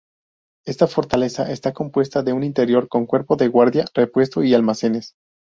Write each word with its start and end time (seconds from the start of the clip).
Esta 0.65 0.87
fortaleza 0.87 1.51
está 1.51 1.73
compuesta 1.73 2.23
de 2.23 2.33
un 2.33 2.43
interior 2.43 2.87
con 2.87 3.05
cuerpo 3.05 3.35
de 3.35 3.49
guardia, 3.49 3.85
repuesto 3.93 4.43
y 4.43 4.55
almacenes. 4.55 5.13